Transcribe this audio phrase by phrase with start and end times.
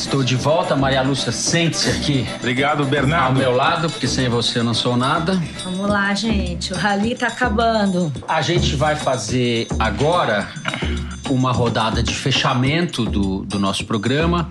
[0.00, 3.38] Estou de volta, Maria Lúcia, sente-se aqui Obrigado, ao Bernardo.
[3.38, 5.40] meu lado, porque sem você eu não sou nada.
[5.62, 6.72] Vamos lá, gente.
[6.72, 8.10] O rally tá acabando.
[8.26, 10.48] A gente vai fazer agora
[11.28, 14.48] uma rodada de fechamento do, do nosso programa.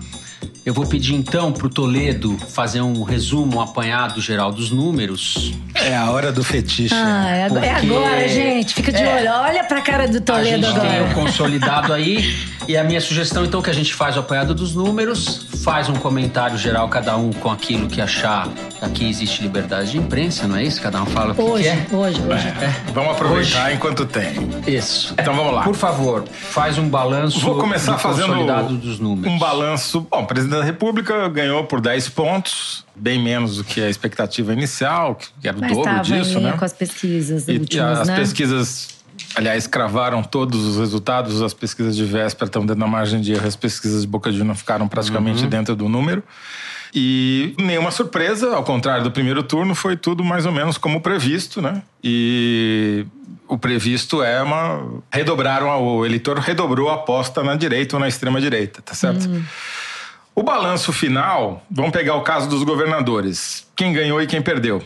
[0.64, 5.52] Eu vou pedir então pro Toledo fazer um resumo, um apanhado geral dos números.
[5.84, 6.94] É a hora do fetiche.
[6.94, 8.74] Ah, é, ag- é Porque- agora, gente.
[8.74, 9.16] Fica de É.
[9.16, 9.30] olho.
[9.42, 11.14] Olha pra cara do a Toledo gente tem o agora.
[11.14, 12.34] consolidado aí.
[12.68, 15.94] E a minha sugestão, então, que a gente faz o apanhado dos números, faz um
[15.94, 18.48] comentário geral, cada um com aquilo que achar.
[18.80, 20.80] Aqui existe liberdade de imprensa, não é isso?
[20.80, 21.86] Cada um fala o que Hoje, quer.
[21.94, 22.48] hoje, hoje.
[22.48, 24.34] É, Vamos aproveitar enquanto tem.
[24.66, 25.14] Isso.
[25.18, 25.62] Então vamos lá.
[25.62, 29.34] Por favor, faz um balanço Vou começar do fazendo consolidado dos números.
[29.34, 30.06] um balanço.
[30.10, 34.52] Bom, o presidente da República ganhou por 10 pontos, bem menos do que a expectativa
[34.52, 36.56] inicial, que era dobro disso, linha né?
[36.56, 38.16] com as pesquisas E últimas, as né?
[38.16, 38.88] pesquisas,
[39.34, 41.42] aliás, cravaram todos os resultados.
[41.42, 43.46] As pesquisas de véspera estão dentro da margem de erro.
[43.46, 46.22] As pesquisas de boca de urna ficaram praticamente dentro do número.
[46.94, 51.62] E nenhuma surpresa, ao contrário do primeiro turno, foi tudo mais ou menos como previsto,
[51.62, 51.82] né?
[52.02, 53.06] E
[53.46, 55.00] o previsto é uma.
[55.12, 59.28] Redobraram, o eleitor redobrou a aposta na direita ou na extrema-direita, tá certo?
[60.34, 63.66] O balanço final, vamos pegar o caso dos governadores.
[63.76, 64.82] Quem ganhou e quem perdeu.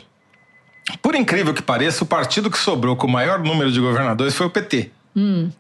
[1.01, 4.47] Por incrível que pareça, o partido que sobrou com o maior número de governadores foi
[4.47, 4.91] o PT.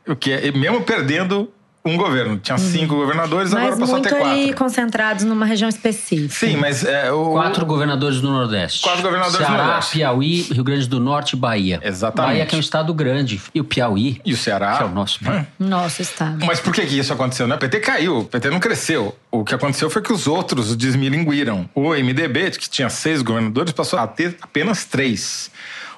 [0.06, 1.50] O que é, mesmo perdendo
[1.86, 2.38] um governo.
[2.38, 4.40] Tinha cinco governadores, agora Mas passou a ter muito quatro.
[4.40, 6.34] ali concentrados numa região específica.
[6.46, 8.80] Sim, mas é, o, Quatro governadores do Nordeste.
[8.80, 9.92] Quatro governadores do Ceará, Nordeste.
[9.92, 11.80] Piauí, Rio Grande do Norte e Bahia.
[11.84, 12.30] Exatamente.
[12.32, 13.42] Bahia que é um estado grande.
[13.54, 14.78] E o Piauí, E o Ceará.
[14.78, 15.20] que é o nosso.
[15.28, 15.44] Hum.
[15.58, 16.44] Nosso estado.
[16.46, 17.46] Mas por que, que isso aconteceu?
[17.46, 17.54] Né?
[17.54, 19.14] O PT caiu, o PT não cresceu.
[19.30, 21.68] O que aconteceu foi que os outros desmilinguiram.
[21.74, 25.50] O MDB, que tinha seis governadores, passou a ter apenas três.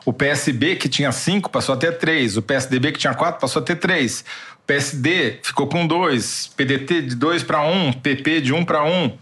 [0.05, 2.37] O PSB, que tinha cinco, passou a ter três.
[2.37, 4.25] O PSDB, que tinha quatro, passou a ter três.
[4.67, 6.51] PSD ficou com dois.
[6.57, 7.93] PDT de dois para um.
[7.93, 9.17] PP de um para um.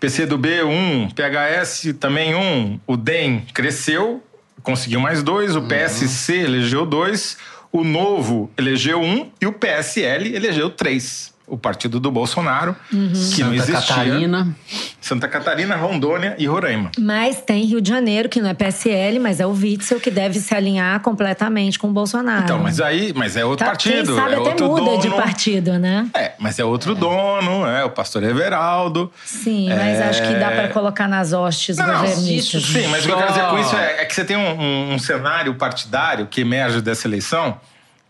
[0.00, 1.08] PCdoB, um.
[1.10, 2.80] PHS também um.
[2.86, 4.22] O DEM cresceu,
[4.62, 5.54] conseguiu mais dois.
[5.56, 7.36] O PSC elegeu dois.
[7.70, 9.30] O Novo elegeu um.
[9.40, 11.34] E o PSL elegeu três.
[11.50, 13.74] O partido do Bolsonaro, que não Santa existia.
[13.94, 14.56] Catarina.
[15.00, 16.90] Santa Catarina, Rondônia e Roraima.
[16.98, 20.38] Mas tem Rio de Janeiro, que não é PSL, mas é o Witzel, que deve
[20.40, 22.44] se alinhar completamente com o Bolsonaro.
[22.44, 24.06] Então, mas aí, mas é outro Tá, partido.
[24.12, 25.00] Quem sabe é até outro muda dono.
[25.00, 26.06] de partido, né?
[26.14, 29.10] É, mas é outro dono, é o pastor Everaldo.
[29.24, 31.82] Sim, mas acho que dá pra colocar nas hostes É.
[31.82, 32.62] Não, não, governistas.
[32.64, 34.60] Sim, mas o que eu quero dizer com isso é, é que você tem um,
[34.60, 37.58] um- um cenário partidário que emerge dessa eleição,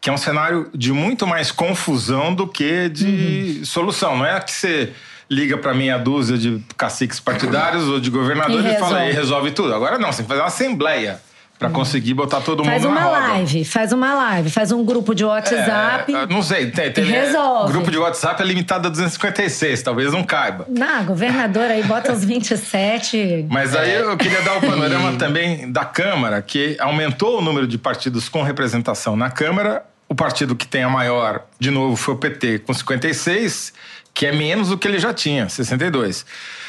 [0.00, 3.06] que é um cenário de muito mais confusão do que de
[3.58, 3.64] Uhum.
[3.64, 4.16] solução.
[4.18, 4.92] Não é que você
[5.30, 9.50] liga para meia dúzia de caciques partidários ou de governadores E e, fala e resolve
[9.50, 9.74] tudo.
[9.74, 11.20] Agora não, você tem que fazer uma assembleia
[11.58, 15.12] para conseguir botar todo Faz mundo na uma live, faz uma live, faz um grupo
[15.12, 16.14] de WhatsApp.
[16.14, 17.72] É, não sei, tem, tem, é, resolve.
[17.72, 20.66] grupo de WhatsApp é limitado a 256, talvez não caiba.
[20.68, 23.46] Não, governador aí bota os 27.
[23.50, 27.76] Mas aí eu queria dar o panorama também da Câmara, que aumentou o número de
[27.76, 29.84] partidos com representação na Câmara.
[30.08, 33.72] O partido que tem a maior, de novo, foi o PT, com 56,
[34.14, 36.24] que é menos do que ele já tinha, 62.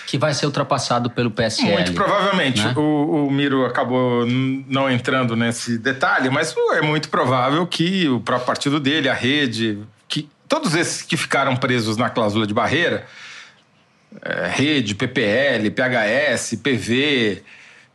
[0.10, 1.72] Que vai ser ultrapassado pelo PSL.
[1.72, 2.64] Muito provavelmente.
[2.64, 2.74] né?
[2.76, 8.48] O, o Miro acabou não entrando nesse detalhe, mas é muito provável que o próprio
[8.48, 9.78] partido dele, a rede,
[10.08, 13.06] que todos esses que ficaram presos na cláusula de barreira,
[14.24, 17.44] é, rede, PPL, PHS, PV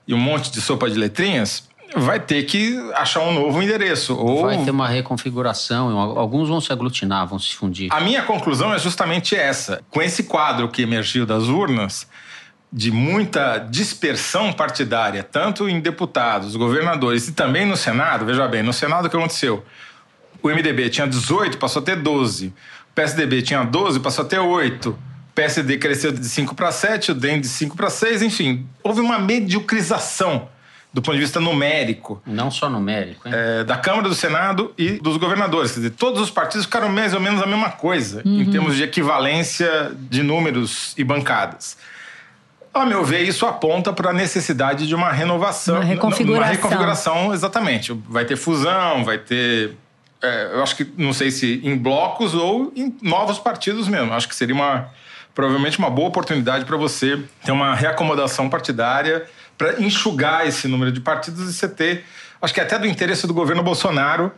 [0.06, 4.16] e um monte de sopa de letrinhas, vai ter que achar um novo endereço.
[4.16, 5.99] Ou Vai ter uma reconfiguração.
[5.99, 7.93] Alguns vão se aglutinar, vão se fundir.
[7.93, 9.82] A minha conclusão é justamente essa.
[9.91, 12.06] Com esse quadro que emergiu das urnas,
[12.72, 18.72] de muita dispersão partidária, tanto em deputados, governadores e também no Senado, veja bem, no
[18.72, 19.65] Senado o que aconteceu?
[20.43, 22.49] O MDB tinha 18, passou a ter 12.
[22.49, 22.53] O
[22.94, 24.91] PSDB tinha 12, passou a ter 8.
[24.91, 24.99] O
[25.34, 28.66] PSD cresceu de 5 para 7, o DEM de 5 para 6, enfim.
[28.83, 30.49] Houve uma mediocrização
[30.94, 33.34] do ponto de vista numérico Não só numérico, hein?
[33.37, 35.72] é, da Câmara, do Senado e dos governadores.
[35.72, 38.84] Quer dizer, todos os partidos ficaram mais ou menos a mesma coisa em termos de
[38.84, 41.77] equivalência de números e bancadas.
[42.72, 45.77] Ao meu ver, isso aponta para a necessidade de uma renovação.
[45.77, 46.45] Uma reconfiguração.
[46.45, 47.92] Uma reconfiguração, exatamente.
[48.09, 49.77] Vai ter fusão, vai ter.
[50.22, 54.13] é, eu acho que, não sei se em blocos ou em novos partidos mesmo.
[54.13, 54.89] Acho que seria uma.
[55.34, 59.27] Provavelmente uma boa oportunidade para você ter uma reacomodação partidária
[59.59, 62.04] para enxugar esse número de partidos e você ter.
[62.41, 64.33] Acho que até do interesse do governo Bolsonaro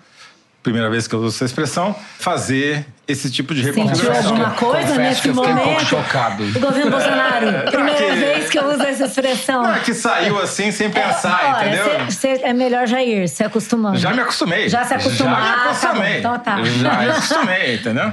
[0.66, 4.30] primeira vez que eu uso essa expressão, fazer esse tipo de Sentiu reconfiguração.
[4.32, 5.86] alguma coisa Confesso nesse que eu fiquei um pouco momento?
[5.86, 6.42] chocado.
[6.42, 9.62] O governo Bolsonaro, primeira que- vez que eu uso essa expressão.
[9.62, 12.10] Não, é que saiu assim sem pensar, Olha, entendeu?
[12.10, 13.96] cê- cê- é melhor já ir, se acostumando.
[13.96, 14.68] Já me acostumei.
[14.68, 15.36] Já se acostumou.
[15.36, 15.68] Já me Ah, tá bom.
[15.70, 16.18] acostumei.
[16.18, 16.64] Então tá.
[16.64, 18.12] Já me acostumei, entendeu?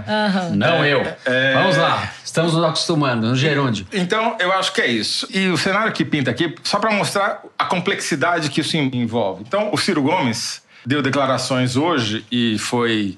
[0.51, 1.01] Não eu.
[1.25, 2.11] é- Vamos lá.
[2.23, 3.27] Estamos nos acostumando.
[3.27, 3.85] No gerúndio.
[3.93, 5.27] Então, eu acho que é isso.
[5.31, 9.43] E o cenário que pinta aqui, só para mostrar a complexidade que isso envolve.
[9.47, 13.17] Então, o Ciro Gomes deu declarações hoje e foi,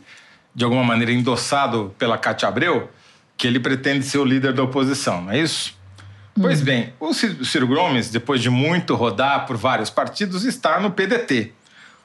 [0.53, 2.89] de alguma maneira, endossado pela Cátia Abreu,
[3.37, 5.73] que ele pretende ser o líder da oposição, não é isso?
[6.39, 10.79] Pois bem, o Ci- o Ciro Gomes, depois de muito rodar por vários partidos, está
[10.79, 11.53] no PDT.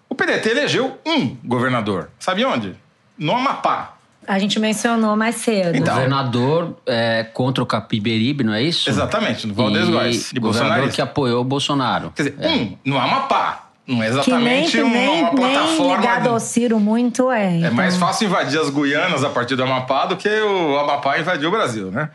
[0.09, 2.11] O PDT elegeu um governador.
[2.19, 2.75] Sabe onde?
[3.19, 3.97] No Amapá.
[4.27, 5.75] A gente mencionou mais cedo.
[5.77, 8.89] Então, Governador é, contra o Capiberibe, não é isso?
[8.89, 10.31] Exatamente, no Valdez E Góes.
[10.33, 12.13] De governador que apoiou o Bolsonaro.
[12.15, 12.49] Quer dizer, É.
[12.49, 13.70] um no Amapá.
[13.91, 15.97] Não é que nem, exatamente um- nem, uma nem plataforma.
[15.97, 17.47] ligado ao Ciro muito é.
[17.47, 17.73] É então.
[17.75, 21.51] mais fácil invadir as Guianas a partir do Amapá do que o Amapá invadir o
[21.51, 22.11] Brasil, né?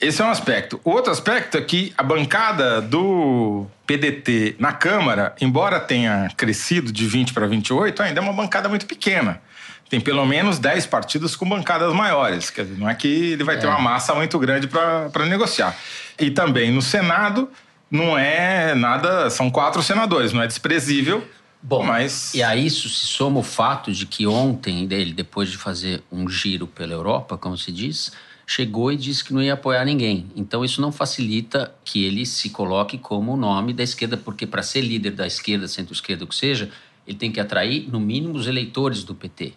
[0.00, 0.80] Esse é um aspecto.
[0.84, 7.06] O outro aspecto é que a bancada do PDT na Câmara, embora tenha crescido de
[7.06, 9.40] 20 para 28, ainda é uma bancada muito pequena.
[9.88, 12.50] Tem pelo menos 10 partidos com bancadas maiores.
[12.50, 15.74] Quer dizer, não é que ele vai ter uma massa muito grande para negociar.
[16.18, 17.48] E também no Senado,
[17.90, 19.28] não é nada.
[19.30, 21.26] São quatro senadores, não é desprezível.
[21.62, 22.34] Bom, mas.
[22.34, 26.28] e a isso se soma o fato de que ontem ele, depois de fazer um
[26.28, 28.12] giro pela Europa, como se diz,
[28.46, 30.26] chegou e disse que não ia apoiar ninguém.
[30.36, 34.62] Então isso não facilita que ele se coloque como o nome da esquerda, porque para
[34.62, 36.68] ser líder da esquerda, centro-esquerda, o que seja,
[37.06, 39.54] ele tem que atrair no mínimo os eleitores do PT.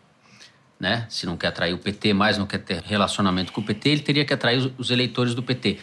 [0.79, 1.05] Né?
[1.09, 4.01] Se não quer atrair o PT mais, não quer ter relacionamento com o PT, ele
[4.01, 5.77] teria que atrair os- os eleitores do PT.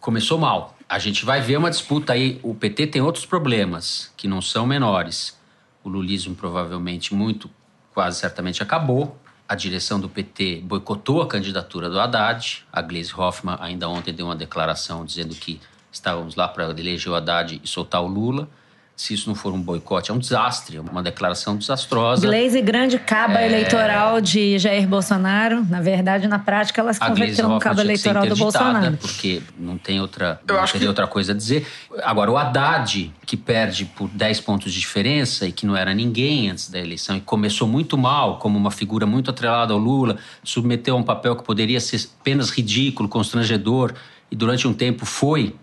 [0.00, 0.73] Começou mal.
[0.88, 2.38] A gente vai ver uma disputa aí.
[2.42, 5.36] O PT tem outros problemas que não são menores.
[5.82, 7.50] O lulismo provavelmente muito,
[7.92, 9.18] quase certamente acabou.
[9.48, 12.64] A direção do PT boicotou a candidatura do Haddad.
[12.72, 15.60] A Gleisi Hoffmann ainda ontem deu uma declaração dizendo que
[15.90, 18.48] estávamos lá para eleger o Haddad e soltar o Lula.
[18.96, 22.28] Se isso não for um boicote, é um desastre, é uma declaração desastrosa.
[22.28, 23.46] Glaze grande caba É.
[23.46, 25.66] eleitoral de Jair Bolsonaro.
[25.68, 28.96] Na verdade, na prática, ela se converteu num Hoffmann cabo eleitoral do interditada, Bolsonaro.
[28.98, 31.66] Porque não tem outra, Eu não acho teria que- outra coisa a dizer.
[32.04, 36.50] Agora, o Haddad, que perde por 10 pontos de diferença e que não era ninguém
[36.50, 40.94] antes da eleição e começou muito mal, como uma figura muito atrelada ao Lula, submeteu
[40.94, 43.92] a um papel que poderia ser apenas ridículo, constrangedor,
[44.30, 45.54] e durante um tempo foi,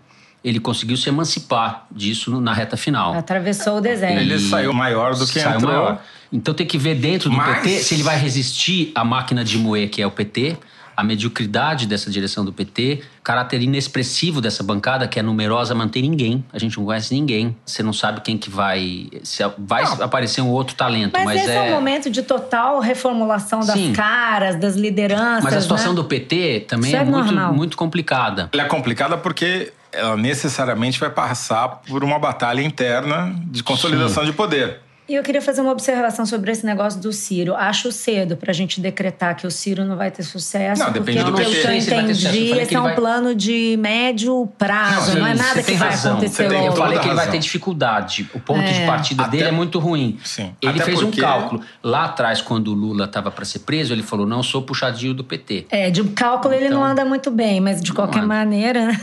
[0.44, 3.14] ele conseguiu se emancipar disso na reta final.
[3.14, 4.18] Atravessou o deserto.
[4.18, 5.72] Ele saiu maior do que Saiu entrou.
[5.72, 6.02] maior.
[6.32, 9.58] Então tem que ver dentro do Mas- PT se ele vai resistir à máquina de
[9.58, 10.56] moer que é o PT,
[10.96, 16.44] a mediocridade dessa direção do PT, caráter inexpressivo dessa bancada que é numerosa, mantém ninguém.
[16.52, 17.56] A gente não conhece ninguém.
[17.64, 19.08] Você não sabe quem que vai.
[19.22, 21.62] Se vai aparecer um outro talento, Mas, mas, esse é...
[21.62, 23.92] um momento de total reformulação das Sim.
[23.92, 25.44] caras, das lideranças.
[25.44, 25.96] Mas a situação né?
[25.96, 28.50] do PT também Isso é, é muito, muito complicada.
[28.52, 34.32] Ela é complicada porque ela necessariamente vai passar por uma batalha interna de consolidação de
[34.32, 34.80] poder.
[35.08, 37.54] E eu queria fazer uma observação sobre esse negócio do Ciro.
[37.56, 40.80] Acho cedo pra gente decretar que o Ciro não vai ter sucesso.
[40.80, 41.50] Não, porque depende do PT.
[41.50, 42.34] que eu Não sei se vai ter sucesso.
[42.36, 45.14] Eu entendi, esse é ele um vai- plano de médio prazo.
[45.14, 46.12] Não, Não, é nada que vai razão.
[46.12, 46.66] acontecer logo.
[46.66, 48.30] Eu falei que ele vai ter dificuldade.
[48.32, 48.86] O ponto de É.
[48.86, 50.18] partida Até- dele é muito ruim.
[50.24, 50.54] Sim.
[50.62, 51.60] Ele Até fez porque- um cálculo.
[51.82, 55.24] Lá atrás, quando o Lula estava para ser preso, ele falou: não sou puxadinho do
[55.24, 55.66] PT.
[55.68, 58.28] É, de cálculo ele Então- não anda muito bem, mas de qualquer anda.
[58.28, 59.00] maneira, né?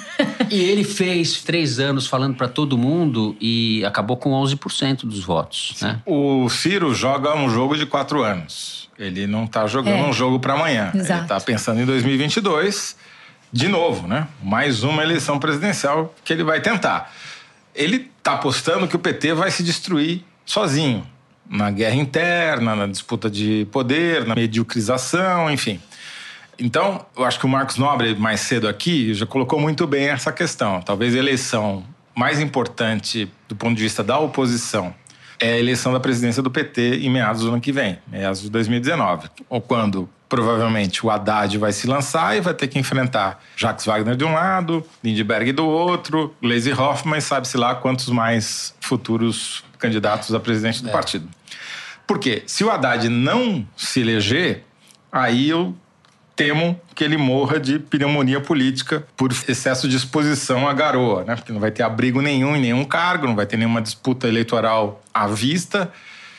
[0.50, 5.76] E ele fez três anos falando para todo mundo e acabou com 11% dos votos.
[5.82, 5.89] Né?
[6.06, 8.90] O Ciro joga um jogo de quatro anos.
[8.98, 10.08] Ele não está jogando É.
[10.08, 10.92] um jogo para amanhã.
[10.94, 11.24] Ele Exato.
[11.24, 12.98] está pensando em 2022,
[13.52, 14.28] de novo, né?
[14.44, 17.12] Mais uma eleição presidencial que ele vai tentar.
[17.74, 21.06] Ele está apostando que o PT vai se destruir sozinho.
[21.50, 25.80] Na guerra interna, na disputa de poder, na mediocrização, enfim.
[26.60, 30.32] Então, eu acho que o Marcos Nobre, mais cedo aqui, já colocou muito bem essa
[30.32, 30.82] questão.
[30.82, 34.94] Talvez a eleição mais importante do ponto de vista da oposição
[35.40, 38.50] é a eleição da presidência do PT em meados do ano que vem, meados de
[38.50, 39.30] 2019.
[39.50, 44.16] Ou quando, provavelmente, o Haddad vai se lançar e vai ter que enfrentar Jacques Wagner
[44.16, 50.34] de um lado, Lindbergh do outro, Gleisi Hoffmann e sabe-se lá quantos mais futuros candidatos
[50.34, 51.28] a presidente do partido.
[52.06, 54.64] Porque se o Haddad não se eleger,
[55.12, 55.76] aí eu
[56.40, 61.36] temo que ele morra de pneumonia política por excesso de exposição à garoa, né?
[61.36, 65.02] Porque não vai ter abrigo nenhum em nenhum cargo, não vai ter nenhuma disputa eleitoral
[65.14, 65.92] à vista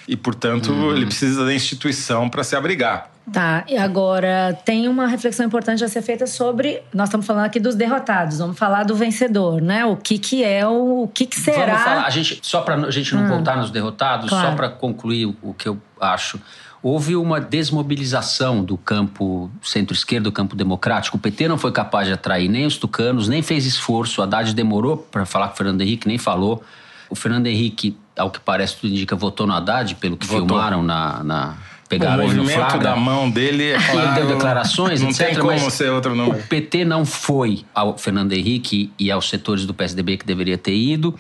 [0.09, 0.97] E, portanto, uhum.
[0.97, 3.11] ele precisa da instituição para se abrigar.
[3.31, 6.83] Tá, e agora tem uma reflexão importante a ser feita sobre.
[6.93, 9.85] Nós estamos falando aqui dos derrotados, vamos falar do vencedor, né?
[9.85, 11.03] O que, que é o.
[11.03, 11.67] O que, que será.
[11.67, 13.29] Vamos falar, a gente, só para a gente não hum.
[13.29, 14.49] voltar nos derrotados, claro.
[14.49, 16.41] só para concluir o, o que eu acho
[16.83, 21.17] houve uma desmobilização do campo centro-esquerdo, do campo democrático.
[21.17, 24.21] O PT não foi capaz de atrair nem os tucanos, nem fez esforço.
[24.21, 26.63] O Haddad demorou para falar com o Fernando Henrique, nem falou.
[27.09, 30.47] O Fernando Henrique, ao que parece, tudo indica, votou no Haddad, pelo que votou.
[30.47, 31.57] filmaram na, na
[31.89, 35.27] pegaram o movimento da mão dele é claro, Ele deu declarações, não etc.
[35.27, 36.39] Tem como ser outro número.
[36.39, 40.75] O PT não foi ao Fernando Henrique e aos setores do PSDB que deveria ter
[40.75, 41.15] ido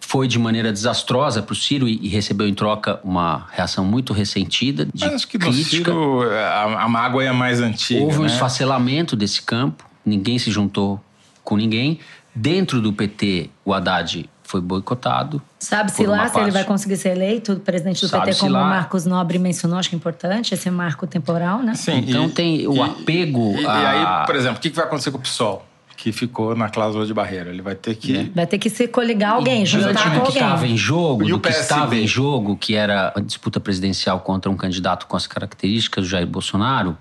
[0.00, 4.86] foi de maneira desastrosa para o Ciro e, recebeu em troca uma reação muito ressentida.
[4.86, 5.92] De Mas acho que crítica.
[5.92, 8.02] no Ciro a, a mágoa é mais antiga.
[8.02, 8.28] Houve um né?
[8.28, 11.00] esfacelamento desse campo, ninguém se juntou
[11.44, 11.98] com ninguém.
[12.34, 15.42] Dentro do PT, o Haddad foi boicotado.
[15.58, 19.38] Sabe-se lá se ele vai conseguir ser eleito presidente do PT, como o Marcos Nobre
[19.38, 21.74] mencionou, acho que é importante, esse marco temporal, né?
[21.74, 23.82] Sim, então e, tem o e, apego e, a...
[23.82, 25.67] E aí, por exemplo, o que vai acontecer com o PSOL?
[25.98, 27.50] Que ficou na cláusula de barreira.
[27.50, 28.16] Ele vai ter que.
[28.16, 28.30] É.
[28.32, 30.24] Vai ter que se coligar alguém, juntar com alguém.
[30.26, 34.20] que estava em jogo, e do que estava em jogo, que era a disputa presidencial
[34.20, 36.96] contra um candidato com as características do Jair Bolsonaro,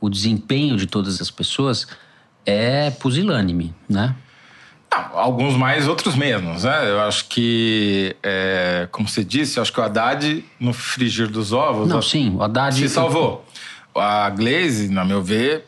[0.00, 1.88] o desempenho de todas as pessoas
[2.46, 4.14] é pusilânime, né?
[4.90, 6.90] Não, alguns mais, outros menos, né?
[6.90, 11.52] Eu acho que, é, como você disse, eu acho que o Haddad, no frigir dos
[11.52, 11.88] ovos...
[11.88, 12.76] Não, sim, o Haddad...
[12.76, 13.44] Se salvou.
[13.94, 15.64] A Glaze, na meu ver,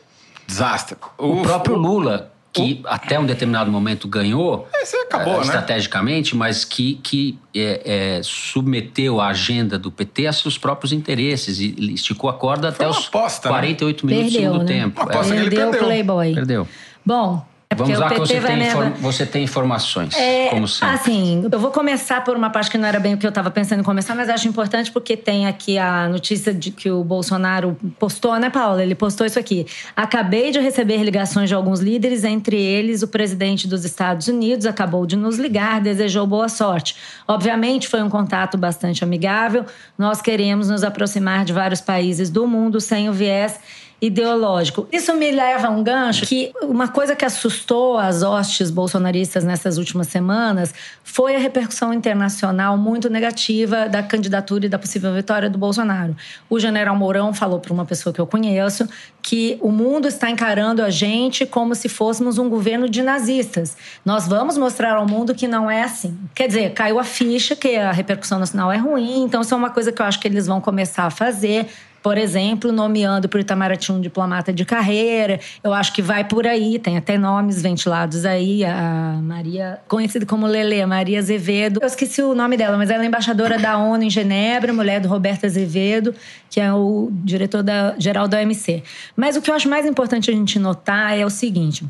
[0.47, 0.95] desastre.
[1.17, 6.39] O, o próprio Lula que até um determinado momento ganhou Esse acabou, uh, estrategicamente, né?
[6.39, 11.75] mas que, que é, é, submeteu a agenda do PT a seus próprios interesses e
[11.93, 14.13] esticou a corda Foi até os aposta, 48 né?
[14.13, 14.79] minutos perdeu, do segundo né?
[14.81, 15.01] tempo.
[15.01, 15.37] Uma aposta é.
[15.37, 15.81] que ele perdeu.
[15.81, 16.33] o Playboy.
[16.33, 16.67] Perdeu.
[17.05, 18.91] Bom, é Vamos lá que você tem, inform...
[18.99, 20.95] você tem informações, é, como sempre.
[20.95, 23.49] Assim, eu vou começar por uma parte que não era bem o que eu estava
[23.49, 27.75] pensando em começar, mas acho importante porque tem aqui a notícia de que o Bolsonaro
[27.99, 28.83] postou, né, Paula?
[28.83, 29.65] Ele postou isso aqui.
[29.95, 35.05] Acabei de receber ligações de alguns líderes, entre eles o presidente dos Estados Unidos acabou
[35.07, 36.95] de nos ligar, desejou boa sorte.
[37.27, 39.65] Obviamente foi um contato bastante amigável.
[39.97, 43.59] Nós queremos nos aproximar de vários países do mundo sem o viés
[44.01, 44.87] ideológico.
[44.91, 49.77] Isso me leva a um gancho que uma coisa que assustou as hostes bolsonaristas nessas
[49.77, 50.73] últimas semanas
[51.03, 56.15] foi a repercussão internacional muito negativa da candidatura e da possível vitória do Bolsonaro.
[56.49, 58.87] O general Mourão falou para uma pessoa que eu conheço
[59.21, 63.75] que o mundo está encarando a gente como se fôssemos um governo de nazistas.
[64.03, 66.15] Nós vamos mostrar ao mundo que não é assim.
[66.35, 69.71] Quer dizer, caiu a ficha que a repercussão nacional é ruim, então isso é uma
[69.71, 71.67] coisa que eu acho que eles vão começar a fazer
[72.05, 75.39] por exemplo, nomeando para o Itamaraty um diplomata de carreira.
[75.63, 78.63] Eu acho que vai por aí, tem até nomes ventilados aí.
[78.63, 81.79] A Maria, conhecida como Lele, Maria Azevedo.
[81.81, 85.07] Eu esqueci o nome dela, mas ela é embaixadora da ONU em Genebra, mulher do
[85.07, 86.13] Roberto Azevedo,
[86.47, 88.83] que é o diretor da, geral da OMC.
[89.17, 91.83] Mas o que eu acho mais importante a gente notar é o seguinte.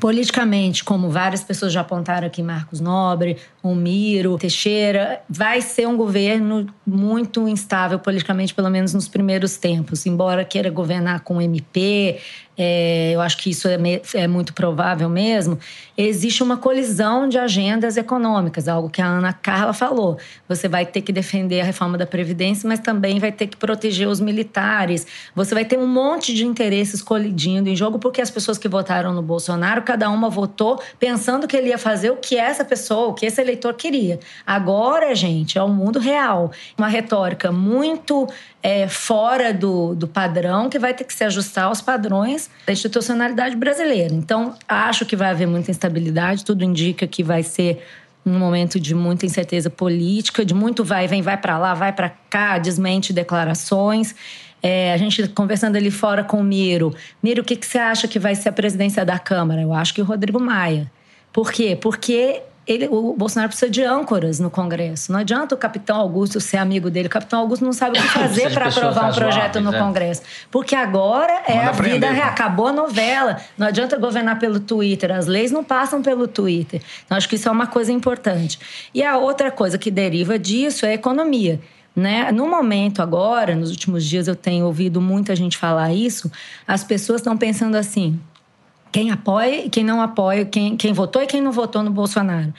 [0.00, 5.96] Politicamente, como várias pessoas já apontaram aqui, Marcos Nobre, o Miro, Teixeira, vai ser um
[5.96, 10.06] governo muito instável politicamente, pelo menos nos primeiros tempos.
[10.06, 12.18] Embora queira governar com MP,
[12.56, 13.78] é, eu acho que isso é,
[14.14, 15.58] é, muito provável mesmo,
[15.96, 20.18] existe uma colisão de agendas econômicas, algo que a Ana Carla falou.
[20.48, 24.06] Você vai ter que defender a reforma da Previdência, mas também vai ter que proteger
[24.06, 25.06] os militares.
[25.34, 29.14] Você vai ter um monte de interesses colidindo em jogo, porque as pessoas que votaram
[29.14, 33.14] no Bolsonaro, cada uma votou pensando que ele ia fazer o que essa pessoa, o
[33.14, 34.20] que esse eleitor queria.
[34.46, 36.52] Agora, gente, é o mundo real.
[36.76, 38.28] Uma retórica muito
[38.62, 43.56] é, fora do, do padrão, que vai ter que se ajustar aos padrões da institucionalidade
[43.56, 44.14] brasileira.
[44.14, 47.82] Então, acho que vai haver muita instabilidade, tudo indica que vai ser
[48.24, 52.10] um momento de muita incerteza política, de muito vai vem, vai para lá, vai para
[52.30, 54.14] cá, desmente declarações.
[54.62, 56.94] É, a gente conversando ali fora com o Miro.
[57.20, 59.60] Miro, o que, que você acha que vai ser a presidência da Câmara?
[59.60, 60.90] Eu acho que o Rodrigo Maia.
[61.32, 61.76] Por quê?
[61.80, 65.10] Porque ele, o Bolsonaro precisa de âncoras no Congresso.
[65.10, 67.08] Não adianta o capitão Augusto ser amigo dele.
[67.08, 69.78] O capitão Augusto não sabe o que fazer para aprovar um projeto no é.
[69.78, 70.22] Congresso.
[70.50, 72.28] Porque agora é Manda a vida real.
[72.28, 73.38] Acabou a novela.
[73.58, 75.10] Não adianta governar pelo Twitter.
[75.10, 76.80] As leis não passam pelo Twitter.
[77.04, 78.58] Então, acho que isso é uma coisa importante.
[78.94, 81.60] E a outra coisa que deriva disso é a economia.
[81.94, 82.30] Né?
[82.32, 86.30] No momento agora, nos últimos dias eu tenho ouvido muita gente falar isso,
[86.66, 88.18] as pessoas estão pensando assim:
[88.92, 92.52] quem apoia e quem não apoia, quem, quem votou e quem não votou no Bolsonaro.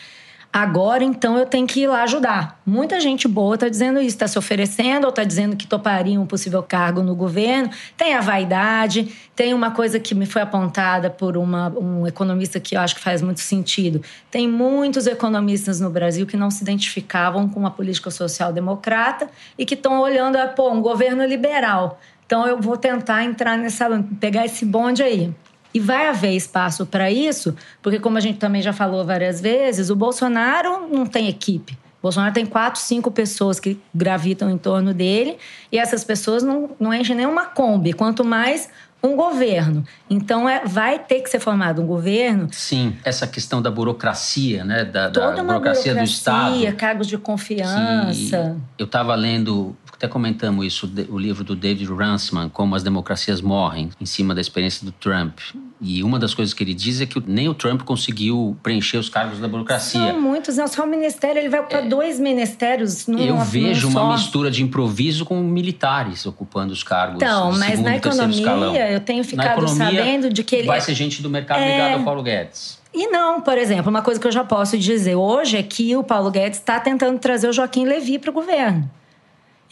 [0.56, 2.62] Agora, então, eu tenho que ir lá ajudar.
[2.64, 6.28] Muita gente boa está dizendo isso, está se oferecendo ou está dizendo que toparia um
[6.28, 7.72] possível cargo no governo.
[7.98, 12.76] Tem a vaidade, tem uma coisa que me foi apontada por uma, um economista que
[12.76, 14.00] eu acho que faz muito sentido.
[14.30, 19.66] Tem muitos economistas no Brasil que não se identificavam com a política social democrata e
[19.66, 22.00] que estão olhando, pô, um governo liberal.
[22.28, 25.34] Então, eu vou tentar entrar nessa, pegar esse bonde aí.
[25.74, 29.90] E vai haver espaço para isso, porque, como a gente também já falou várias vezes,
[29.90, 31.74] o Bolsonaro não tem equipe.
[31.74, 35.38] O Bolsonaro tem quatro, cinco pessoas que gravitam em torno dele
[35.72, 38.70] e essas pessoas não, não enchem nenhuma Kombi, quanto mais
[39.04, 39.86] um governo.
[40.10, 42.48] Então, é, vai ter que ser formado um governo.
[42.52, 44.86] Sim, essa questão da burocracia, né?
[44.86, 46.76] Da, da burocracia, burocracia, do Estado.
[46.78, 48.56] cargos de confiança.
[48.78, 53.90] eu estava lendo até comentamos isso, o livro do David Runciman, Como as Democracias Morrem,
[54.02, 55.40] em cima da experiência do Trump.
[55.80, 59.08] E uma das coisas que ele diz é que nem o Trump conseguiu preencher os
[59.08, 60.02] cargos da burocracia.
[60.02, 63.08] São muitos, não só o ministério, ele vai para é, dois ministérios.
[63.08, 64.12] Num, eu vejo uma só.
[64.12, 67.16] mistura de improviso com militares ocupando os cargos.
[67.16, 70.68] Então, mas na economia, eu tenho ficado sabendo de que ele.
[70.68, 71.72] Vai ser gente do mercado é...
[71.72, 72.78] ligado ao Paulo Guedes.
[72.94, 76.04] E não, por exemplo, uma coisa que eu já posso dizer hoje é que o
[76.04, 78.90] Paulo Guedes está tentando trazer o Joaquim Levy para o governo.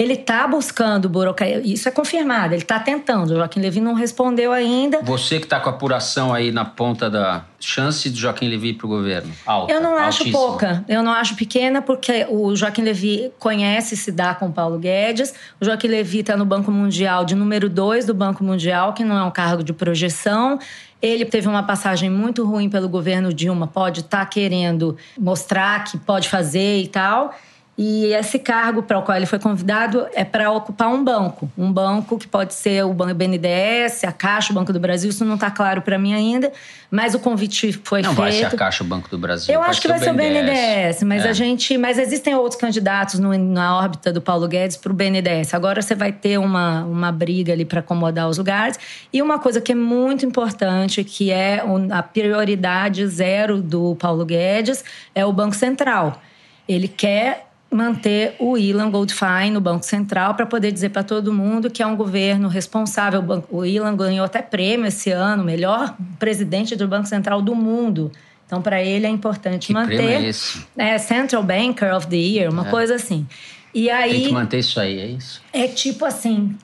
[0.02, 3.34] Ele está buscando burocracia, isso é confirmado, ele está tentando.
[3.34, 5.00] O Joaquim Levy não respondeu ainda.
[5.04, 8.88] Você que está com a apuração aí na ponta da chance de Joaquim Levy para
[8.88, 9.32] o governo?
[9.46, 10.40] Alta, eu não acho altíssima.
[10.40, 14.80] pouca, eu não acho pequena, porque o Joaquim Levy conhece se dá com o Paulo
[14.80, 15.36] Guedes.
[15.62, 19.16] O Joaquim Levy está no Banco Mundial, de número 2 do Banco Mundial, que não
[19.16, 20.58] é um cargo de projeção.
[21.00, 25.96] Ele teve uma passagem muito ruim pelo governo Dilma, pode estar tá querendo mostrar que
[25.96, 27.36] pode fazer e tal.
[27.84, 31.52] E esse cargo para o qual ele foi convidado é para ocupar um banco.
[31.58, 35.10] Um banco que pode ser o BNDES, a Caixa, o Banco do Brasil.
[35.10, 36.52] Isso não está claro para mim ainda,
[36.92, 38.20] mas o convite foi não feito.
[38.20, 39.52] Não vai ser a Caixa, o Banco do Brasil.
[39.52, 41.30] Eu acho que vai ser o BNDES, mas é.
[41.30, 45.56] a gente, mas existem outros candidatos no, na órbita do Paulo Guedes para o BNDES.
[45.56, 48.78] Agora você vai ter uma, uma briga ali para acomodar os lugares.
[49.12, 54.86] E uma coisa que é muito importante, que é a prioridade zero do Paulo Guedes,
[55.16, 56.22] é o Banco Central.
[56.68, 61.70] Ele quer manter o Ilan Goldfein no Banco Central para poder dizer para todo mundo
[61.70, 63.24] que é um governo responsável.
[63.50, 68.12] O Ilan ganhou até prêmio esse ano, melhor presidente do Banco Central do mundo.
[68.46, 69.96] Então, para ele é importante que manter.
[69.96, 70.68] Prêmio é, esse?
[70.78, 72.70] é Central Banker of the Year, uma é.
[72.70, 73.26] coisa assim.
[73.74, 75.42] E aí, tem que manter isso aí, é isso?
[75.54, 76.58] É tipo assim,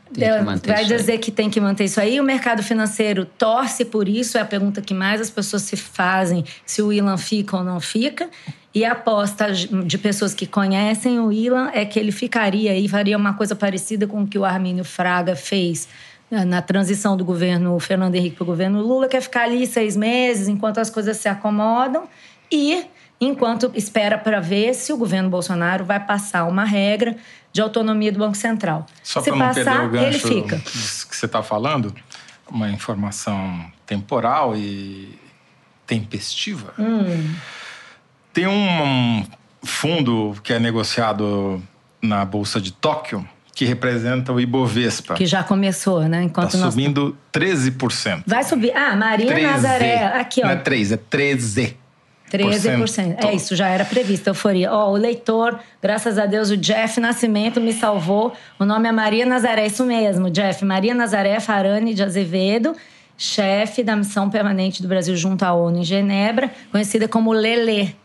[0.66, 1.18] vai dizer aí.
[1.18, 2.20] que tem que manter isso aí.
[2.20, 6.44] O mercado financeiro torce por isso, é a pergunta que mais as pessoas se fazem,
[6.66, 8.30] se o Ilan fica ou não fica.
[8.78, 13.18] E a aposta de pessoas que conhecem o Ilan é que ele ficaria e faria
[13.18, 15.88] uma coisa parecida com o que o Armínio Fraga fez
[16.30, 19.66] né, na transição do governo Fernando Henrique para o governo Lula, que é ficar ali
[19.66, 22.08] seis meses enquanto as coisas se acomodam
[22.52, 22.86] e
[23.20, 27.18] enquanto espera para ver se o governo Bolsonaro vai passar uma regra
[27.52, 28.86] de autonomia do Banco Central.
[29.02, 30.58] Só para não passar, perder o gancho ele fica.
[30.60, 31.96] que você está falando,
[32.48, 35.18] uma informação temporal e
[35.88, 36.76] tempestiva.
[36.78, 37.34] Hum.
[38.38, 39.26] Tem um
[39.63, 41.60] fundo que é negociado
[42.00, 45.15] na Bolsa de Tóquio que representa o Ibovespa.
[45.15, 46.21] Que já começou, né?
[46.21, 46.76] Enquanto tá nós...
[46.76, 48.21] subindo 13%.
[48.28, 48.71] Vai subir.
[48.78, 49.41] Ah, Maria 13.
[49.41, 50.06] Nazaré.
[50.19, 50.45] Aqui, ó.
[50.45, 51.78] Não é 3, é 13.
[52.32, 53.26] 13%.
[53.26, 54.71] É isso, já era previsto, euforia.
[54.71, 58.36] Ó, oh, o leitor, graças a Deus, o Jeff Nascimento me salvou.
[58.60, 60.63] O nome é Maria Nazaré, isso mesmo, Jeff.
[60.63, 62.76] Maria Nazaré Farani de Azevedo,
[63.17, 67.95] chefe da missão permanente do Brasil junto à ONU em Genebra, conhecida como Lele.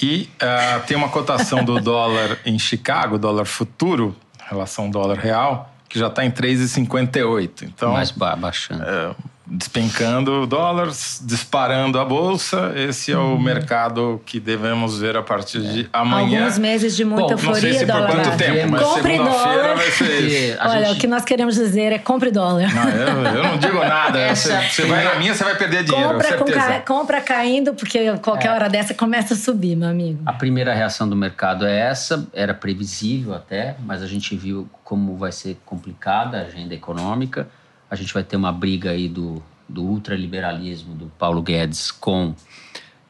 [0.00, 4.16] E uh, tem uma cotação do dólar em Chicago, dólar futuro,
[4.48, 7.62] relação dólar real, que já está em 3,58.
[7.64, 8.82] Então, Mais baixando.
[8.82, 9.14] É,
[9.52, 12.72] despencando dólares, disparando a bolsa.
[12.74, 13.40] Esse é o uhum.
[13.40, 16.40] mercado que devemos ver a partir de amanhã.
[16.40, 18.06] Alguns meses de muita Bom, euforia, não sei se dólar.
[18.06, 20.58] por quanto tempo, mas segunda-feira vai ser isso.
[20.62, 20.96] Olha, gente...
[20.96, 22.74] o que nós queremos dizer é compre dólar.
[22.74, 24.18] Não, eu, eu não digo nada.
[24.18, 26.80] Essa, você, vai na minha, você vai perder dinheiro, compra, ca...
[26.80, 28.52] compra caindo, porque qualquer é.
[28.52, 30.22] hora dessa começa a subir, meu amigo.
[30.24, 35.16] A primeira reação do mercado é essa, era previsível até, mas a gente viu como
[35.16, 37.46] vai ser complicada a agenda econômica
[37.92, 42.34] a gente vai ter uma briga aí do, do ultraliberalismo do Paulo Guedes com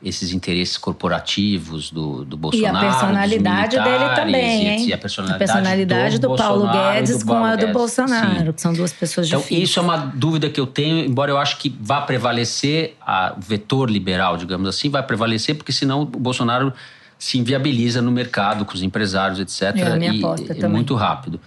[0.03, 2.85] esses interesses corporativos do, do Bolsonaro.
[2.85, 4.89] E a personalidade dele também, hein?
[4.89, 7.73] E a personalidade, a personalidade do, do Paulo Guedes do com Paulo a do Guedes.
[7.73, 8.53] Bolsonaro, Sim.
[8.55, 9.69] que são duas pessoas então, difíceis.
[9.69, 12.97] Isso é uma dúvida que eu tenho, embora eu acho que vá prevalecer,
[13.37, 16.73] o vetor liberal, digamos assim, vai prevalecer, porque senão o Bolsonaro
[17.17, 19.81] se inviabiliza no mercado com os empresários, etc.
[19.81, 20.71] É a minha e, aposta é também.
[20.71, 21.39] muito rápido.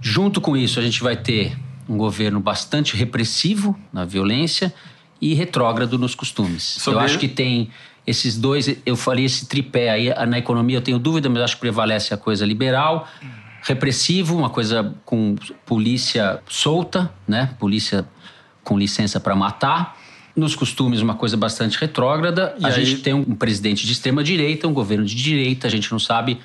[0.00, 1.56] Junto com isso, a gente vai ter
[1.88, 4.74] um governo bastante repressivo na violência
[5.20, 6.62] e retrógrado nos costumes.
[6.62, 7.00] Sobre...
[7.00, 7.70] Eu acho que tem
[8.06, 11.60] esses dois, eu falei esse tripé aí na economia, eu tenho dúvida, mas acho que
[11.60, 13.06] prevalece a coisa liberal,
[13.62, 17.50] repressivo, uma coisa com polícia solta, né?
[17.58, 18.06] Polícia
[18.64, 19.96] com licença para matar.
[20.34, 22.54] Nos costumes, uma coisa bastante retrógrada.
[22.58, 22.84] E a aí...
[22.84, 26.38] gente tem um presidente de extrema direita, um governo de direita, a gente não sabe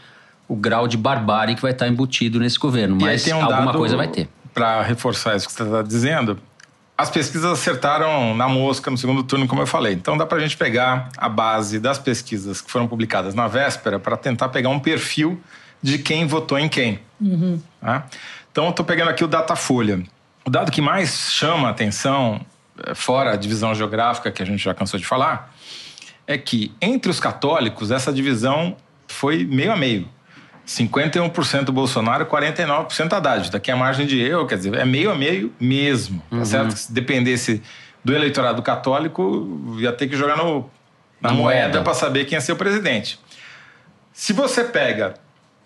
[0.47, 4.07] o grau de barbárie que vai estar embutido nesse governo, mas um alguma coisa vai
[4.07, 4.27] ter.
[4.53, 6.39] Para reforçar isso que você está dizendo,
[6.97, 9.93] as pesquisas acertaram na mosca no segundo turno, como eu falei.
[9.93, 13.99] Então dá para a gente pegar a base das pesquisas que foram publicadas na véspera
[13.99, 15.41] para tentar pegar um perfil
[15.81, 16.99] de quem votou em quem.
[17.19, 17.59] Uhum.
[17.81, 18.05] Tá?
[18.51, 20.03] Então eu estou pegando aqui o Datafolha.
[20.45, 22.45] O dado que mais chama a atenção,
[22.85, 25.53] eh, fora a divisão geográfica que a gente já cansou de falar,
[26.27, 30.07] é que entre os católicos essa divisão foi meio a meio.
[30.65, 33.51] 51% Bolsonaro, 49% Haddad.
[33.51, 36.21] Daqui a margem de erro, quer dizer, é meio a meio mesmo.
[36.29, 36.45] Tá uhum.
[36.45, 36.75] certo?
[36.75, 37.61] Se dependesse
[38.03, 40.69] do eleitorado católico, ia ter que jogar no,
[41.21, 43.19] na, moeda, moeda para saber quem ia ser o presidente.
[44.11, 45.15] Se você pega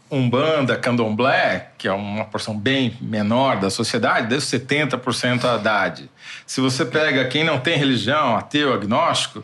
[0.10, 6.10] Umbanda, Candomblé, que é uma porção bem menor da sociedade, deu 70% Haddad.
[6.46, 9.44] Se você pega quem não tem religião, ateu, agnóstico,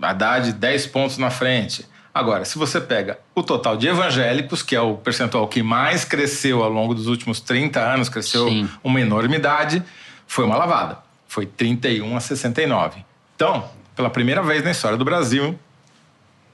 [0.00, 1.86] Haddad 10 pontos na frente.
[2.14, 6.62] Agora, se você pega o total de evangélicos, que é o percentual que mais cresceu
[6.62, 8.68] ao longo dos últimos 30 anos, cresceu Sim.
[8.84, 9.82] uma enormidade,
[10.26, 10.98] foi uma lavada.
[11.26, 13.02] Foi 31 a 69.
[13.34, 15.58] Então, pela primeira vez na história do Brasil,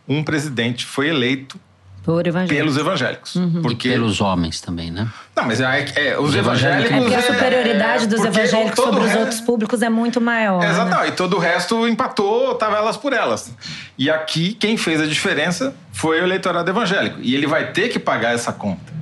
[0.06, 1.58] um presidente foi eleito
[2.02, 2.56] por evangélicos.
[2.56, 3.34] Pelos evangélicos.
[3.36, 3.62] Uhum.
[3.62, 3.88] Porque...
[3.88, 5.08] E pelos homens também, né?
[5.36, 6.90] Não, mas é, é os evangélicos.
[6.90, 10.64] É porque a superioridade dos evangélicos sobre os outros públicos é muito maior.
[10.64, 11.08] Exato, né?
[11.08, 13.52] e todo o resto empatou, tava elas por elas.
[13.98, 17.18] E aqui, quem fez a diferença foi o eleitorado evangélico.
[17.20, 18.92] E ele vai ter que pagar essa conta.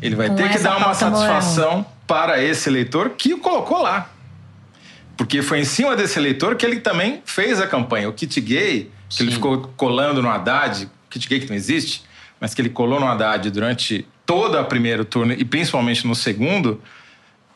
[0.00, 1.96] Ele vai Com ter que dar uma satisfação moral.
[2.06, 4.10] para esse eleitor que o colocou lá.
[5.16, 8.08] Porque foi em cima desse eleitor que ele também fez a campanha.
[8.08, 9.24] O kit gay, que Sim.
[9.24, 12.05] ele ficou colando no Haddad, kit gay que não existe,
[12.40, 16.80] mas que ele colou no Haddad durante todo o primeiro turno e principalmente no segundo,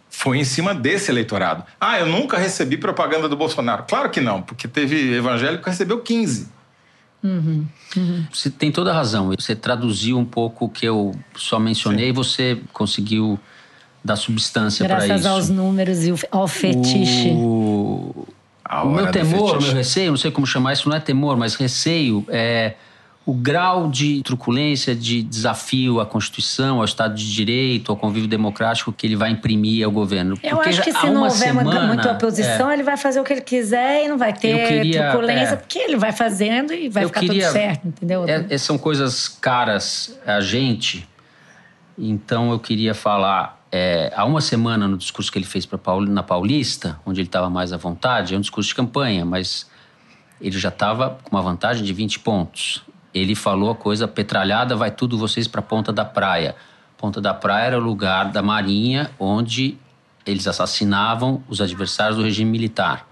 [0.09, 1.65] foi em cima desse eleitorado.
[1.81, 3.85] Ah, eu nunca recebi propaganda do Bolsonaro.
[3.89, 6.49] Claro que não, porque teve evangélico que recebeu 15.
[7.23, 7.67] Uhum,
[7.97, 8.27] uhum.
[8.33, 9.31] Você tem toda a razão.
[9.39, 13.39] Você traduziu um pouco o que eu só mencionei e você conseguiu
[14.03, 15.09] dar substância para isso.
[15.09, 17.31] Graças aos números e ao fetiche.
[17.31, 18.27] O,
[18.71, 21.55] o meu temor, o meu receio, não sei como chamar isso, não é temor, mas
[21.55, 22.75] receio é
[23.25, 28.93] o grau de truculência, de desafio à Constituição, ao Estado de Direito, ao convívio democrático
[28.93, 30.39] que ele vai imprimir ao governo.
[30.43, 33.25] Eu Porque acho que se não houver semana, muita oposição, é, ele vai fazer o
[33.25, 36.89] que ele quiser e não vai ter queria, truculência, é, porque ele vai fazendo e
[36.89, 38.25] vai ficar queria, tudo certo, entendeu?
[38.27, 41.07] É, é, são coisas caras a gente,
[41.99, 43.59] então eu queria falar.
[43.73, 47.49] É, há uma semana, no discurso que ele fez Paul, na Paulista, onde ele estava
[47.49, 49.71] mais à vontade, é um discurso de campanha, mas
[50.41, 54.91] ele já estava com uma vantagem de 20 pontos ele falou a coisa petralhada, vai
[54.91, 56.55] tudo vocês para a ponta da praia.
[56.97, 59.77] Ponta da praia era o lugar da Marinha onde
[60.25, 63.07] eles assassinavam os adversários do regime militar.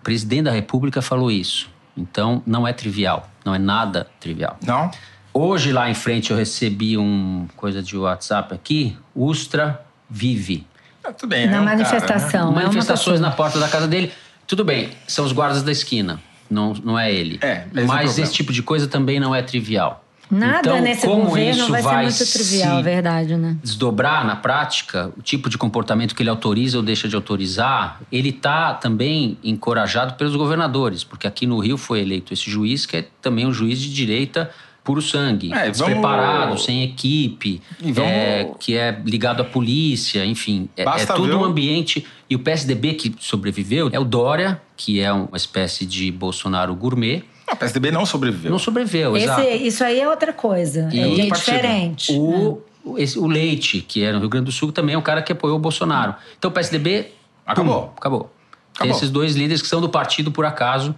[0.00, 1.68] O presidente da República falou isso.
[1.96, 4.56] Então, não é trivial, não é nada trivial.
[4.64, 4.90] Não?
[5.32, 10.66] Hoje, lá em frente, eu recebi um coisa de WhatsApp aqui, Ustra vive.
[11.04, 12.30] Ah, tudo bem, Na é um manifestação.
[12.30, 12.62] Cara, né?
[12.62, 14.12] Manifestações na porta da casa dele.
[14.46, 17.38] Tudo bem, são os guardas da esquina não, não é ele.
[17.42, 20.02] É, Mas é esse tipo de coisa também não é trivial.
[20.30, 23.56] Nada então, nesse como governo isso vai, vai ser muito trivial, verdade, né?
[23.62, 28.30] Desdobrar na prática o tipo de comportamento que ele autoriza ou deixa de autorizar, ele
[28.30, 33.08] está também encorajado pelos governadores, porque aqui no Rio foi eleito esse juiz que é
[33.22, 34.50] também um juiz de direita
[34.82, 36.64] puro sangue, é, despreparado, vamos...
[36.64, 37.98] sem equipe, vamos...
[37.98, 40.68] é, que é ligado à polícia, enfim.
[40.76, 42.06] É, é tudo um ambiente.
[42.28, 47.24] E o PSDB que sobreviveu é o Dória, que é uma espécie de Bolsonaro gourmet.
[47.46, 48.50] Ah, o PSDB não sobreviveu.
[48.50, 49.42] Não sobreviveu, Esse, exato.
[49.42, 50.88] Isso aí é outra coisa.
[50.92, 52.12] E é diferente.
[52.12, 53.02] O, né?
[53.02, 55.30] esse, o Leite, que é no Rio Grande do Sul, também é um cara que
[55.30, 56.16] apoiou o Bolsonaro.
[56.36, 57.12] Então o PSDB.
[57.46, 57.82] Acabou.
[57.82, 58.32] Pum, acabou.
[58.78, 60.94] Tem esses dois líderes que são do partido por acaso.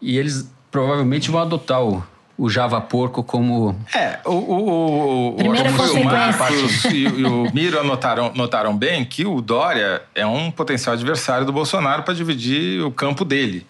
[0.00, 2.04] E eles provavelmente vão adotar o,
[2.38, 3.76] o Java Porco como.
[3.94, 9.24] É, o, o, o, Primeira o Marcos e, e, o Miro notaram, notaram bem que
[9.24, 13.66] o Dória é um potencial adversário do Bolsonaro para dividir o campo dele.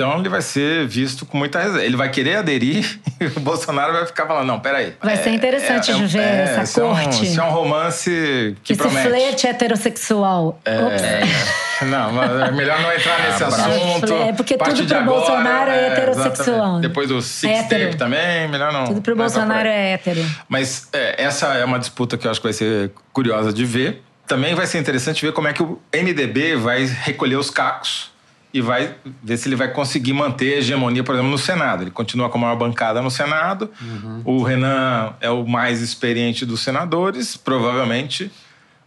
[0.00, 1.84] Então ele vai ser visto com muita reserva.
[1.84, 4.94] Ele vai querer aderir e o Bolsonaro vai ficar falando: não, peraí.
[5.02, 7.04] Vai é, ser interessante é, é, ver é, essa corte.
[7.04, 9.08] É um, isso é um romance que Esse promete.
[9.08, 10.58] flerte heterossexual.
[10.64, 14.14] É, não, mas é melhor não entrar nesse ah, assunto.
[14.14, 16.80] É porque tudo pro Bolsonaro é heterossexual.
[16.80, 18.86] Depois do Six Tape também, melhor não.
[18.86, 20.24] Tudo pro Bolsonaro é hétero.
[20.48, 24.02] Mas essa é uma disputa que eu acho que vai ser curiosa de ver.
[24.26, 28.09] Também vai ser interessante ver como é que o MDB vai recolher os cacos
[28.52, 31.84] e vai ver se ele vai conseguir manter a hegemonia, por exemplo, no Senado.
[31.84, 33.70] Ele continua com a maior bancada no Senado.
[33.80, 34.22] Uhum.
[34.24, 38.30] O Renan é o mais experiente dos senadores, provavelmente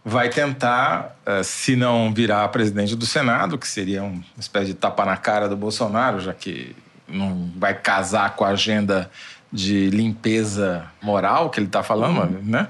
[0.04, 5.04] vai tentar, eh, se não virar presidente do Senado, que seria uma espécie de tapa
[5.06, 6.76] na cara do Bolsonaro, já que
[7.08, 9.10] não vai casar com a agenda
[9.50, 12.42] de limpeza moral que ele está falando, uhum.
[12.42, 12.68] né?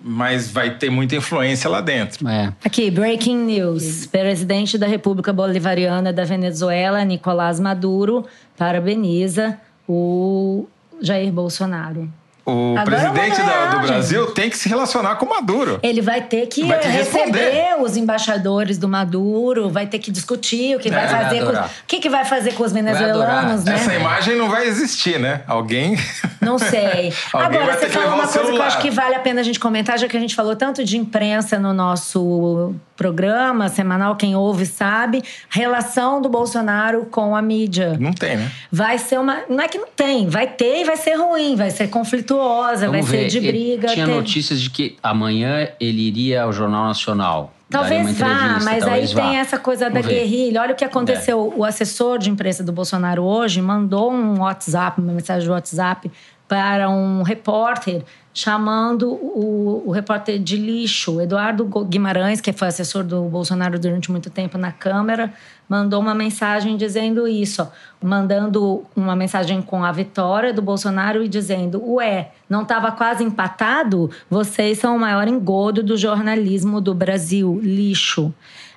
[0.00, 2.26] Mas vai ter muita influência lá dentro.
[2.28, 2.52] É.
[2.64, 4.06] Aqui, breaking news.
[4.06, 8.24] Presidente da República Bolivariana da Venezuela, Nicolás Maduro,
[8.56, 9.58] parabeniza
[9.88, 10.66] o
[11.00, 12.08] Jair Bolsonaro.
[12.48, 15.78] O Agora presidente do Brasil tem que se relacionar com Maduro.
[15.82, 20.78] Ele vai ter que vai receber os embaixadores do Maduro, vai ter que discutir o
[20.78, 23.74] que é, vai fazer com, o que, que vai fazer com os venezuelanos, né?
[23.74, 25.42] Essa imagem não vai existir, né?
[25.46, 25.96] Alguém
[26.40, 27.12] Não sei.
[27.34, 29.98] Agora você falou uma coisa que eu acho que vale a pena a gente comentar,
[29.98, 35.22] já que a gente falou tanto de imprensa no nosso programa semanal, quem ouve sabe,
[35.48, 37.96] relação do Bolsonaro com a mídia.
[37.98, 38.50] Não tem, né?
[38.70, 39.44] Vai ser uma.
[39.48, 43.08] Não é que não tem, vai ter e vai ser ruim, vai ser conflituosa, Vamos
[43.08, 43.30] vai ver.
[43.30, 43.88] ser de briga.
[43.88, 44.12] Tinha ter...
[44.12, 47.54] notícias de que amanhã ele iria ao Jornal Nacional.
[47.70, 49.22] Talvez vá, mas talvez aí vá.
[49.22, 50.62] tem essa coisa da guerrilha.
[50.62, 51.52] Olha o que aconteceu.
[51.54, 51.58] É.
[51.58, 56.10] O assessor de imprensa do Bolsonaro hoje mandou um WhatsApp, uma mensagem de WhatsApp
[56.48, 58.02] para um repórter
[58.38, 61.20] chamando o, o, repórter de lixo.
[61.20, 65.34] Eduardo Guimarães, que foi assessor do Bolsonaro durante muito tempo na Câmara,
[65.68, 67.66] mandou uma mensagem dizendo isso, ó,
[68.00, 74.08] mandando uma mensagem com a vitória do Bolsonaro e dizendo: Ué, não estava quase empatado?
[74.30, 78.32] Vocês são o maior engodo do jornalismo do Brasil, lixo.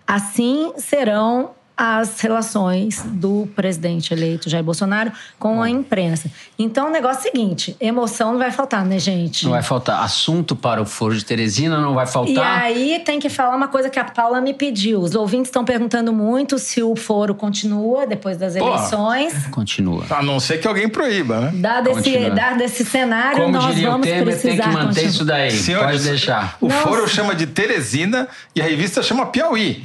[0.07, 6.29] Assim serão as relações do presidente eleito Jair Bolsonaro com a imprensa.
[6.57, 9.45] Então, o negócio é o seguinte: emoção não vai faltar, né, gente?
[9.45, 10.03] Não vai faltar.
[10.03, 12.33] Assunto para o Foro de Teresina não vai faltar.
[12.33, 14.99] E aí tem que falar uma coisa que a Paula me pediu.
[15.01, 19.47] Os ouvintes estão perguntando muito se o foro continua depois das eleições.
[19.47, 20.05] Continua.
[20.09, 21.51] A não ser que alguém proíba, né?
[21.55, 25.07] Dado esse, dado esse cenário, Como nós vamos o Temer, precisar tem que manter continuar.
[25.09, 25.51] isso daí.
[25.51, 26.57] Senhores, Pode deixar.
[26.61, 26.81] O Nossa.
[26.81, 29.83] foro chama de Teresina e a revista chama Piauí.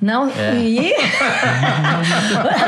[0.00, 0.28] Não.
[0.30, 0.54] É.
[0.56, 0.94] E.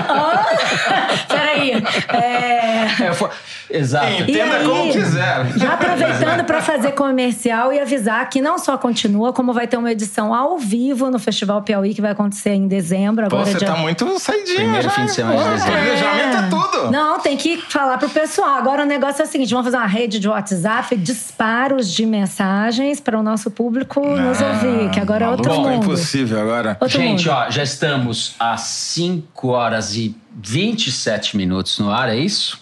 [0.09, 1.73] oh, peraí.
[2.13, 3.07] É...
[3.07, 3.31] É, foi...
[3.71, 4.23] Exato.
[4.23, 5.47] Entenda aí, como quiser.
[5.57, 9.91] Já aproveitando para fazer comercial e avisar que não só continua, como vai ter uma
[9.91, 13.25] edição ao vivo no Festival Piauí, que vai acontecer em dezembro.
[13.27, 13.69] Agora Pô, você dia...
[13.69, 14.57] tá muito saidinho.
[14.57, 14.91] Primeiro já.
[14.91, 15.73] fim de semana de dezembro.
[15.73, 16.91] Planejamento é tudo.
[16.91, 18.57] Não, tem que falar pro pessoal.
[18.57, 23.01] Agora o negócio é o seguinte: vamos fazer uma rede de WhatsApp, disparos de mensagens
[23.01, 25.71] para o nosso público não, nos ouvir, que agora é outro bom, mundo.
[25.71, 26.77] É impossível agora.
[26.81, 27.37] Outro Gente, mundo.
[27.37, 32.61] ó, já estamos a 5 horas e 27 minutos no ar, é isso?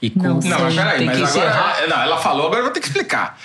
[0.00, 0.22] E com...
[0.22, 1.86] Não, não mas peraí, mas agora.
[1.86, 3.38] Não, ela falou, agora eu vou ter que explicar.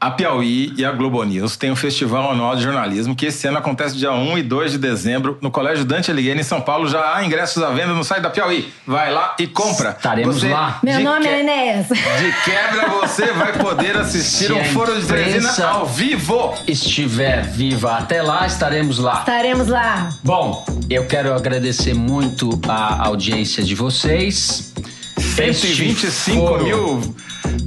[0.00, 3.58] A Piauí e a Globo News têm um festival anual de jornalismo que esse ano
[3.58, 6.88] acontece dia 1 e 2 de dezembro no Colégio Dante Alighieri, em São Paulo.
[6.88, 8.72] Já há ingressos à venda no site da Piauí.
[8.86, 9.90] Vai lá e compra.
[9.90, 10.78] Estaremos você, lá.
[10.82, 11.28] Meu nome que...
[11.28, 11.88] é Inês.
[11.88, 16.54] De quebra, você vai poder assistir Se um Foro de Teresina ao vivo.
[16.66, 19.18] Estiver viva até lá, estaremos lá.
[19.18, 20.08] Estaremos lá.
[20.24, 24.72] Bom, eu quero agradecer muito a audiência de vocês.
[25.18, 27.14] 125 mil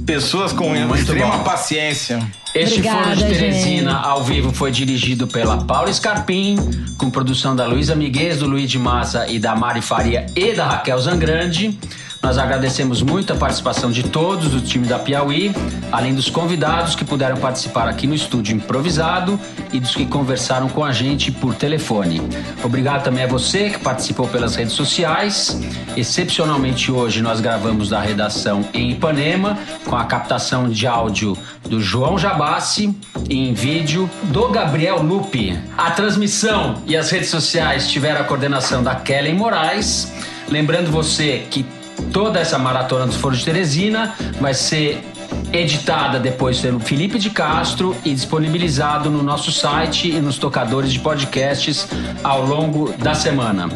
[0.06, 1.44] pessoas com Muito extrema bom.
[1.44, 2.20] paciência.
[2.54, 4.04] Este Obrigada, Foro de Teresina gente.
[4.06, 6.56] ao vivo foi dirigido pela Paula Scarpim,
[6.96, 10.66] com produção da Luísa Miguez, do Luiz de Massa e da Mari Faria e da
[10.66, 11.76] Raquel Zangrande.
[12.24, 15.54] Nós agradecemos muito a participação de todos do time da Piauí,
[15.92, 19.38] além dos convidados que puderam participar aqui no estúdio improvisado
[19.70, 22.22] e dos que conversaram com a gente por telefone.
[22.62, 25.60] Obrigado também a você que participou pelas redes sociais.
[25.98, 31.36] Excepcionalmente hoje nós gravamos da redação em Ipanema, com a captação de áudio
[31.68, 32.96] do João Jabassi
[33.28, 35.58] e em vídeo do Gabriel Lupe.
[35.76, 40.10] A transmissão e as redes sociais tiveram a coordenação da Kellen Moraes.
[40.48, 41.66] Lembrando você que
[42.12, 45.04] toda essa maratona dos Foros de Teresina vai ser
[45.52, 50.98] editada depois pelo Felipe de Castro e disponibilizado no nosso site e nos tocadores de
[50.98, 51.88] podcasts
[52.22, 53.68] ao longo da semana.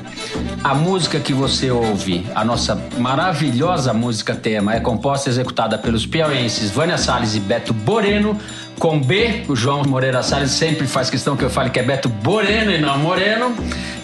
[0.63, 6.05] A música que você ouve, a nossa maravilhosa música tema, é composta e executada pelos
[6.05, 8.39] piauenses Vânia Salles e Beto Boreno,
[8.79, 9.45] com B.
[9.49, 12.79] O João Moreira Salles sempre faz questão que eu fale que é Beto Boreno e
[12.79, 13.55] não Moreno.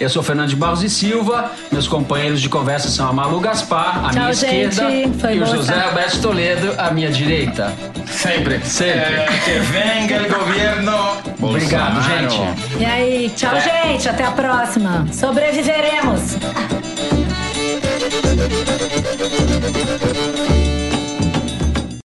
[0.01, 1.53] Eu sou Fernando de Barros e Silva.
[1.71, 4.69] Meus companheiros de conversa são a Malu Gaspar, a Tchau, minha gente.
[4.81, 5.89] esquerda, Foi e o José estar.
[5.89, 7.73] Alberto Toledo, a minha direita.
[8.07, 8.61] Sempre.
[8.65, 8.99] Sempre.
[8.99, 10.93] É, que venga o governo.
[11.41, 12.27] Obrigado, Bolsonaro.
[12.27, 12.85] E gente.
[12.85, 13.61] aí, tchau, É.
[13.93, 14.09] gente.
[14.09, 15.07] Até a próxima.
[15.13, 16.37] Sobreviveremos.